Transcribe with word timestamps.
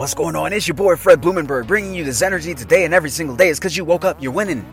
What's 0.00 0.14
going 0.14 0.34
on? 0.34 0.54
It's 0.54 0.66
your 0.66 0.76
boy 0.76 0.96
Fred 0.96 1.20
Blumenberg 1.20 1.66
bringing 1.66 1.92
you 1.92 2.04
this 2.04 2.22
energy 2.22 2.54
today 2.54 2.86
and 2.86 2.94
every 2.94 3.10
single 3.10 3.36
day. 3.36 3.50
It's 3.50 3.58
because 3.58 3.76
you 3.76 3.84
woke 3.84 4.02
up, 4.02 4.16
you're 4.18 4.32
winning. 4.32 4.64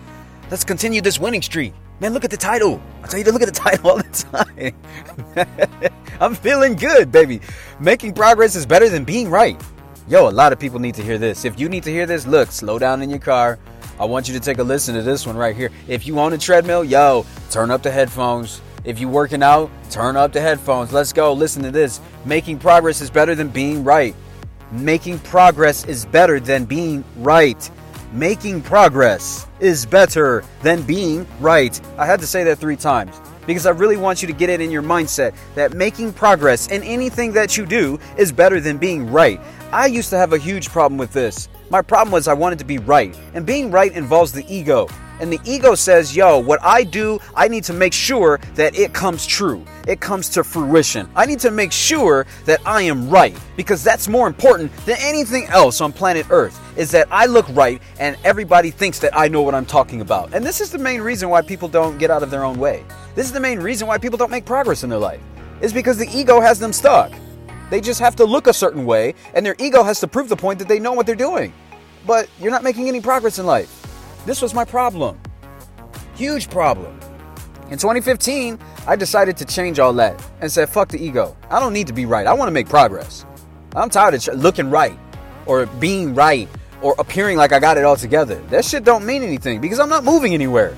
Let's 0.50 0.64
continue 0.64 1.02
this 1.02 1.20
winning 1.20 1.42
streak. 1.42 1.74
Man, 2.00 2.14
look 2.14 2.24
at 2.24 2.32
the 2.32 2.38
title. 2.38 2.82
I 3.04 3.08
tell 3.08 3.20
you 3.20 3.26
to 3.26 3.34
look 3.34 3.42
at 3.42 3.50
the 3.50 3.60
title 3.60 3.92
all 3.92 3.98
the 3.98 4.74
time. 5.36 5.92
I'm 6.22 6.34
feeling 6.34 6.78
good, 6.78 7.12
baby. 7.12 7.42
Making 7.82 8.14
progress 8.14 8.56
is 8.56 8.66
better 8.66 8.88
than 8.88 9.04
being 9.04 9.30
right. 9.30 9.62
Yo, 10.08 10.30
a 10.30 10.32
lot 10.32 10.54
of 10.54 10.60
people 10.60 10.80
need 10.80 10.96
to 10.96 11.04
hear 11.04 11.18
this. 11.18 11.44
If 11.44 11.60
you 11.60 11.68
need 11.68 11.84
to 11.84 11.92
hear 11.92 12.06
this, 12.06 12.26
look, 12.26 12.50
slow 12.50 12.80
down 12.80 13.02
in 13.02 13.10
your 13.10 13.20
car. 13.20 13.60
I 14.00 14.06
want 14.06 14.30
you 14.30 14.34
to 14.34 14.40
take 14.40 14.60
a 14.60 14.64
listen 14.64 14.96
to 14.96 15.02
this 15.02 15.28
one 15.28 15.36
right 15.36 15.58
here. 15.58 15.72
If 15.90 16.08
you 16.08 16.18
own 16.22 16.32
a 16.32 16.38
treadmill, 16.38 16.86
yo, 16.86 17.26
turn 17.52 17.70
up 17.70 17.84
the 17.84 17.92
headphones. 17.92 18.62
If 18.86 18.98
you 18.98 19.10
working 19.10 19.44
out, 19.44 19.70
turn 19.90 20.16
up 20.16 20.32
the 20.32 20.40
headphones. 20.40 20.94
Let's 20.94 21.12
go. 21.12 21.34
Listen 21.34 21.64
to 21.64 21.72
this. 21.72 22.00
Making 22.24 22.60
progress 22.60 23.02
is 23.02 23.10
better 23.10 23.36
than 23.36 23.50
being 23.50 23.84
right. 23.84 24.16
Making 24.72 25.20
progress 25.20 25.86
is 25.86 26.06
better 26.06 26.40
than 26.42 26.66
being 26.66 27.04
right. 27.18 27.72
Making 28.12 28.62
progress 28.62 29.48
is 29.62 29.86
better 29.86 30.44
than 30.62 30.82
being 30.82 31.26
right. 31.40 31.80
I 31.98 32.06
had 32.06 32.20
to 32.20 32.28
say 32.28 32.44
that 32.44 32.58
three 32.58 32.76
times 32.76 33.20
because 33.46 33.66
I 33.66 33.70
really 33.70 33.96
want 33.96 34.22
you 34.22 34.28
to 34.28 34.34
get 34.34 34.50
it 34.50 34.60
in 34.60 34.70
your 34.70 34.84
mindset 34.84 35.34
that 35.56 35.74
making 35.74 36.12
progress 36.12 36.68
in 36.68 36.84
anything 36.84 37.32
that 37.32 37.56
you 37.56 37.66
do 37.66 37.98
is 38.18 38.34
better 38.34 38.60
than 38.60 38.78
being 38.78 39.10
right. 39.10 39.40
I 39.72 39.86
used 39.86 40.10
to 40.10 40.18
have 40.18 40.34
a 40.34 40.38
huge 40.38 40.68
problem 40.70 40.98
with 40.98 41.14
this. 41.14 41.48
My 41.70 41.82
problem 41.82 42.14
was 42.14 42.30
I 42.30 42.34
wanted 42.34 42.60
to 42.60 42.66
be 42.66 42.78
right, 42.78 43.14
and 43.34 43.46
being 43.46 43.72
right 43.72 43.92
involves 43.92 44.32
the 44.32 44.46
ego. 44.48 44.88
And 45.20 45.34
the 45.34 45.40
ego 45.44 45.76
says, 45.76 46.16
yo, 46.16 46.40
what 46.40 46.60
I 46.64 46.84
do, 46.84 47.20
I 47.36 47.50
need 47.50 47.66
to 47.66 47.74
make 47.74 47.92
sure 47.92 48.40
that 48.54 48.78
it 48.78 48.94
comes 48.94 49.26
true. 49.26 49.66
It 49.86 50.00
comes 50.00 50.30
to 50.30 50.46
fruition. 50.46 51.10
I 51.14 51.26
need 51.26 51.40
to 51.40 51.52
make 51.52 51.74
sure 51.74 52.26
that 52.46 52.62
I 52.66 52.84
am 52.84 53.10
right 53.10 53.38
because 53.58 53.84
that's 53.84 54.08
more 54.08 54.28
important 54.28 54.72
than 54.86 54.96
anything 55.00 55.46
else 55.48 55.82
on 55.82 55.92
planet 55.92 56.28
Earth 56.30 56.58
is 56.78 56.92
that 56.92 57.08
I 57.10 57.26
look 57.26 57.48
right 57.50 57.82
and 58.00 58.16
everybody 58.24 58.70
thinks 58.70 59.00
that 59.00 59.18
I 59.18 59.28
know 59.28 59.42
what 59.42 59.56
I'm 59.56 59.66
talking 59.66 60.02
about. 60.02 60.34
And 60.34 60.46
this 60.46 60.62
is 60.62 60.72
the 60.72 60.78
main 60.78 61.02
reason 61.02 61.30
why 61.30 61.42
people 61.42 61.68
don't 61.68 61.98
get 61.98 62.12
out 62.12 62.22
of 62.22 62.30
their 62.30 62.46
own 62.46 62.60
way. 62.60 62.86
This 63.16 63.26
is 63.26 63.32
the 63.32 63.40
main 63.40 63.60
reason 63.60 63.88
why 63.88 63.98
people 63.98 64.18
don't 64.18 64.32
make 64.32 64.46
progress 64.46 64.84
in 64.84 64.90
their 64.90 65.00
life. 65.00 65.22
Is 65.62 65.74
because 65.74 65.98
the 65.98 66.08
ego 66.16 66.40
has 66.40 66.60
them 66.60 66.72
stuck. 66.72 67.12
They 67.70 67.82
just 67.82 68.00
have 68.00 68.16
to 68.18 68.26
look 68.26 68.48
a 68.48 68.54
certain 68.54 68.86
way 68.86 69.16
and 69.34 69.46
their 69.46 69.56
ego 69.60 69.84
has 69.84 70.00
to 70.02 70.08
prove 70.08 70.30
the 70.30 70.36
point 70.36 70.60
that 70.60 70.68
they 70.68 70.80
know 70.80 70.94
what 70.94 71.06
they're 71.06 71.16
doing. 71.16 71.54
But 72.06 72.30
you're 72.40 72.52
not 72.52 72.64
making 72.64 72.88
any 72.88 73.02
progress 73.02 73.40
in 73.40 73.46
life. 73.46 73.86
This 74.26 74.42
was 74.42 74.54
my 74.54 74.66
problem. 74.66 75.20
Huge 76.16 76.50
problem. 76.50 77.00
In 77.70 77.78
2015, 77.78 78.58
I 78.88 78.96
decided 78.96 79.36
to 79.38 79.46
change 79.46 79.78
all 79.80 79.92
that 79.94 80.22
and 80.40 80.50
said, 80.50 80.70
fuck 80.70 80.88
the 80.88 81.04
ego. 81.04 81.36
I 81.50 81.60
don't 81.60 81.74
need 81.74 81.88
to 81.88 81.94
be 81.94 82.06
right. 82.06 82.26
I 82.26 82.34
want 82.34 82.48
to 82.48 82.54
make 82.54 82.70
progress. 82.70 83.26
I'm 83.76 83.90
tired 83.90 84.14
of 84.14 84.26
looking 84.36 84.70
right 84.70 84.98
or 85.46 85.66
being 85.66 86.16
right 86.16 86.48
or 86.82 86.96
appearing 86.98 87.38
like 87.38 87.52
I 87.52 87.60
got 87.60 87.78
it 87.78 87.84
all 87.84 87.98
together. 87.98 88.36
That 88.50 88.64
shit 88.64 88.86
don't 88.86 89.06
mean 89.06 89.22
anything 89.22 89.60
because 89.60 89.80
I'm 89.80 89.90
not 89.90 90.06
moving 90.06 90.34
anywhere. 90.34 90.76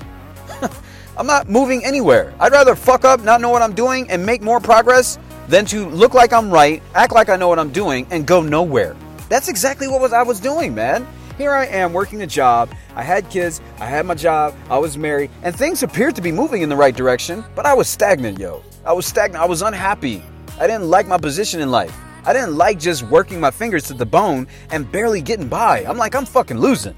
I'm 1.16 1.26
not 1.26 1.48
moving 1.48 1.84
anywhere. 1.84 2.34
I'd 2.40 2.52
rather 2.52 2.74
fuck 2.74 3.04
up, 3.04 3.20
not 3.22 3.40
know 3.40 3.50
what 3.50 3.62
I'm 3.62 3.74
doing, 3.74 4.10
and 4.10 4.24
make 4.24 4.42
more 4.42 4.58
progress 4.58 5.18
than 5.50 5.66
to 5.66 5.88
look 5.88 6.14
like 6.14 6.32
I'm 6.32 6.48
right, 6.48 6.80
act 6.94 7.12
like 7.12 7.28
I 7.28 7.34
know 7.34 7.48
what 7.48 7.58
I'm 7.58 7.72
doing, 7.72 8.06
and 8.10 8.24
go 8.24 8.40
nowhere. 8.40 8.96
That's 9.28 9.48
exactly 9.48 9.88
what 9.88 10.00
was 10.00 10.12
I 10.12 10.22
was 10.22 10.38
doing, 10.38 10.74
man. 10.74 11.06
Here 11.36 11.52
I 11.52 11.66
am 11.66 11.92
working 11.92 12.22
a 12.22 12.26
job. 12.26 12.72
I 12.94 13.02
had 13.02 13.28
kids, 13.30 13.60
I 13.80 13.86
had 13.86 14.06
my 14.06 14.14
job, 14.14 14.54
I 14.68 14.78
was 14.78 14.96
married, 14.96 15.30
and 15.42 15.54
things 15.54 15.82
appeared 15.82 16.14
to 16.16 16.22
be 16.22 16.30
moving 16.30 16.62
in 16.62 16.68
the 16.68 16.76
right 16.76 16.94
direction, 16.94 17.44
but 17.56 17.66
I 17.66 17.74
was 17.74 17.88
stagnant, 17.88 18.38
yo. 18.38 18.62
I 18.84 18.92
was 18.92 19.06
stagnant. 19.06 19.42
I 19.42 19.46
was 19.46 19.62
unhappy. 19.62 20.22
I 20.58 20.66
didn't 20.66 20.88
like 20.88 21.08
my 21.08 21.18
position 21.18 21.60
in 21.60 21.70
life. 21.70 21.94
I 22.24 22.32
didn't 22.32 22.56
like 22.56 22.78
just 22.78 23.02
working 23.02 23.40
my 23.40 23.50
fingers 23.50 23.84
to 23.88 23.94
the 23.94 24.06
bone 24.06 24.46
and 24.70 24.90
barely 24.90 25.20
getting 25.20 25.48
by. 25.48 25.84
I'm 25.84 25.98
like, 25.98 26.14
I'm 26.14 26.26
fucking 26.26 26.58
losing. 26.58 26.94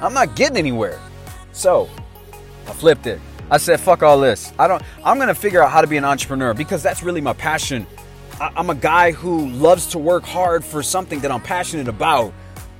I'm 0.00 0.14
not 0.14 0.36
getting 0.36 0.56
anywhere. 0.56 1.00
So, 1.52 1.90
I 2.66 2.72
flipped 2.72 3.06
it. 3.06 3.20
I 3.52 3.58
said, 3.58 3.80
fuck 3.80 4.02
all 4.02 4.18
this. 4.18 4.50
I 4.58 4.66
don't, 4.66 4.82
I'm 5.04 5.18
gonna 5.18 5.34
figure 5.34 5.62
out 5.62 5.70
how 5.70 5.82
to 5.82 5.86
be 5.86 5.98
an 5.98 6.06
entrepreneur 6.06 6.54
because 6.54 6.82
that's 6.82 7.02
really 7.02 7.20
my 7.20 7.34
passion. 7.34 7.86
I, 8.40 8.50
I'm 8.56 8.70
a 8.70 8.74
guy 8.74 9.12
who 9.12 9.46
loves 9.50 9.88
to 9.88 9.98
work 9.98 10.24
hard 10.24 10.64
for 10.64 10.82
something 10.82 11.20
that 11.20 11.30
I'm 11.30 11.42
passionate 11.42 11.86
about 11.86 12.32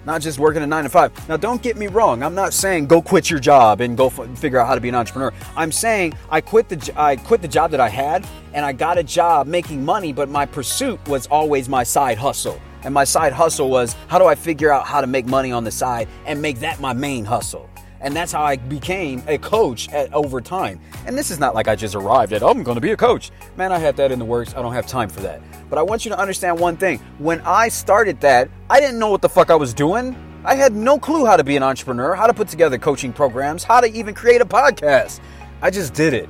not 0.06 0.22
just 0.22 0.38
working 0.38 0.62
a 0.62 0.66
nine 0.66 0.84
to 0.84 0.88
five. 0.88 1.12
Now, 1.28 1.36
don't 1.36 1.60
get 1.60 1.76
me 1.76 1.88
wrong. 1.88 2.22
I'm 2.22 2.34
not 2.34 2.54
saying 2.54 2.86
go 2.86 3.02
quit 3.02 3.28
your 3.28 3.38
job 3.38 3.82
and 3.82 3.98
go 3.98 4.06
f- 4.06 4.38
figure 4.38 4.58
out 4.58 4.66
how 4.66 4.74
to 4.74 4.80
be 4.80 4.88
an 4.88 4.94
entrepreneur. 4.94 5.30
I'm 5.56 5.70
saying 5.70 6.14
I 6.30 6.40
quit 6.40 6.70
the 6.70 6.92
I 6.96 7.16
quit 7.16 7.42
the 7.42 7.48
job 7.48 7.70
that 7.72 7.80
I 7.80 7.90
had 7.90 8.26
and 8.54 8.64
I 8.64 8.72
got 8.72 8.96
a 8.96 9.02
job 9.02 9.46
making 9.46 9.84
money, 9.84 10.14
but 10.14 10.30
my 10.30 10.46
pursuit 10.46 11.06
was 11.06 11.26
always 11.26 11.68
my 11.68 11.82
side 11.82 12.16
hustle. 12.16 12.58
And 12.82 12.94
my 12.94 13.04
side 13.04 13.34
hustle 13.34 13.68
was 13.68 13.94
how 14.08 14.18
do 14.18 14.24
I 14.24 14.34
figure 14.34 14.72
out 14.72 14.86
how 14.86 15.02
to 15.02 15.06
make 15.06 15.26
money 15.26 15.52
on 15.52 15.64
the 15.64 15.70
side 15.70 16.08
and 16.24 16.40
make 16.40 16.60
that 16.60 16.80
my 16.80 16.94
main 16.94 17.26
hustle. 17.26 17.68
And 18.02 18.14
that's 18.14 18.32
how 18.32 18.42
I 18.42 18.56
became 18.56 19.22
a 19.28 19.38
coach 19.38 19.88
at, 19.90 20.12
over 20.12 20.40
time. 20.40 20.80
And 21.06 21.16
this 21.16 21.30
is 21.30 21.38
not 21.38 21.54
like 21.54 21.68
I 21.68 21.76
just 21.76 21.94
arrived 21.94 22.32
at, 22.32 22.42
oh, 22.42 22.48
I'm 22.48 22.64
going 22.64 22.74
to 22.74 22.80
be 22.80 22.90
a 22.90 22.96
coach. 22.96 23.30
Man, 23.56 23.72
I 23.72 23.78
had 23.78 23.96
that 23.96 24.10
in 24.10 24.18
the 24.18 24.24
works. 24.24 24.54
I 24.54 24.62
don't 24.62 24.72
have 24.72 24.86
time 24.86 25.08
for 25.08 25.20
that. 25.20 25.40
But 25.70 25.78
I 25.78 25.82
want 25.82 26.04
you 26.04 26.10
to 26.10 26.18
understand 26.18 26.58
one 26.58 26.76
thing. 26.76 26.98
When 27.18 27.40
I 27.42 27.68
started 27.68 28.20
that, 28.20 28.50
I 28.68 28.80
didn't 28.80 28.98
know 28.98 29.08
what 29.08 29.22
the 29.22 29.28
fuck 29.28 29.50
I 29.50 29.54
was 29.54 29.72
doing. 29.72 30.16
I 30.44 30.56
had 30.56 30.74
no 30.74 30.98
clue 30.98 31.24
how 31.24 31.36
to 31.36 31.44
be 31.44 31.56
an 31.56 31.62
entrepreneur, 31.62 32.16
how 32.16 32.26
to 32.26 32.34
put 32.34 32.48
together 32.48 32.76
coaching 32.76 33.12
programs, 33.12 33.62
how 33.62 33.80
to 33.80 33.86
even 33.86 34.12
create 34.14 34.40
a 34.40 34.44
podcast. 34.44 35.20
I 35.62 35.70
just 35.70 35.94
did 35.94 36.12
it. 36.12 36.28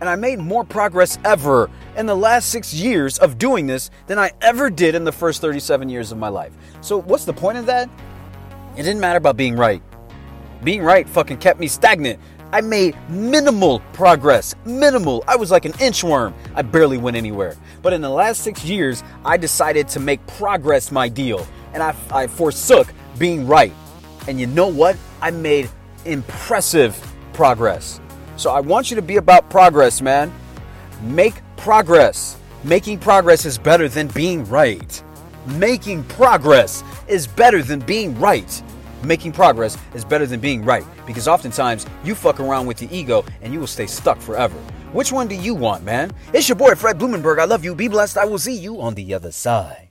And 0.00 0.10
I 0.10 0.16
made 0.16 0.38
more 0.38 0.64
progress 0.64 1.18
ever 1.24 1.70
in 1.96 2.04
the 2.04 2.14
last 2.14 2.50
six 2.50 2.74
years 2.74 3.18
of 3.18 3.38
doing 3.38 3.66
this 3.66 3.90
than 4.06 4.18
I 4.18 4.32
ever 4.42 4.68
did 4.68 4.94
in 4.94 5.04
the 5.04 5.12
first 5.12 5.40
37 5.40 5.88
years 5.88 6.12
of 6.12 6.18
my 6.18 6.28
life. 6.28 6.52
So, 6.82 7.00
what's 7.00 7.24
the 7.24 7.32
point 7.32 7.56
of 7.56 7.64
that? 7.66 7.88
It 8.76 8.82
didn't 8.82 9.00
matter 9.00 9.16
about 9.16 9.38
being 9.38 9.56
right. 9.56 9.82
Being 10.62 10.82
right 10.82 11.08
fucking 11.08 11.38
kept 11.38 11.60
me 11.60 11.66
stagnant. 11.66 12.20
I 12.52 12.60
made 12.60 12.96
minimal 13.10 13.80
progress. 13.92 14.54
Minimal. 14.64 15.24
I 15.26 15.34
was 15.34 15.50
like 15.50 15.64
an 15.64 15.72
inchworm. 15.72 16.32
I 16.54 16.62
barely 16.62 16.98
went 16.98 17.16
anywhere. 17.16 17.56
But 17.82 17.92
in 17.92 18.00
the 18.00 18.08
last 18.08 18.42
six 18.42 18.64
years, 18.64 19.02
I 19.24 19.36
decided 19.36 19.88
to 19.88 20.00
make 20.00 20.24
progress 20.26 20.92
my 20.92 21.08
deal. 21.08 21.46
And 21.72 21.82
I, 21.82 21.96
I 22.12 22.28
forsook 22.28 22.92
being 23.18 23.46
right. 23.46 23.72
And 24.28 24.38
you 24.38 24.46
know 24.46 24.68
what? 24.68 24.96
I 25.20 25.32
made 25.32 25.68
impressive 26.04 26.96
progress. 27.32 28.00
So 28.36 28.52
I 28.52 28.60
want 28.60 28.88
you 28.88 28.94
to 28.94 29.02
be 29.02 29.16
about 29.16 29.50
progress, 29.50 30.00
man. 30.00 30.32
Make 31.02 31.34
progress. 31.56 32.36
Making 32.62 33.00
progress 33.00 33.44
is 33.44 33.58
better 33.58 33.88
than 33.88 34.06
being 34.08 34.48
right. 34.48 35.02
Making 35.58 36.04
progress 36.04 36.84
is 37.08 37.26
better 37.26 37.62
than 37.62 37.80
being 37.80 38.18
right 38.20 38.62
making 39.04 39.32
progress 39.32 39.78
is 39.94 40.04
better 40.04 40.26
than 40.26 40.40
being 40.40 40.64
right 40.64 40.84
because 41.06 41.28
oftentimes 41.28 41.86
you 42.02 42.14
fuck 42.14 42.40
around 42.40 42.66
with 42.66 42.78
the 42.78 42.88
ego 42.96 43.24
and 43.42 43.52
you 43.52 43.60
will 43.60 43.66
stay 43.66 43.86
stuck 43.86 44.20
forever. 44.20 44.58
Which 44.92 45.12
one 45.12 45.28
do 45.28 45.34
you 45.34 45.54
want, 45.54 45.84
man? 45.84 46.12
It's 46.32 46.48
your 46.48 46.56
boy 46.56 46.74
Fred 46.74 46.98
Blumenberg. 46.98 47.38
I 47.38 47.44
love 47.44 47.64
you. 47.64 47.74
Be 47.74 47.88
blessed. 47.88 48.16
I 48.16 48.24
will 48.24 48.38
see 48.38 48.54
you 48.54 48.80
on 48.80 48.94
the 48.94 49.14
other 49.14 49.32
side. 49.32 49.83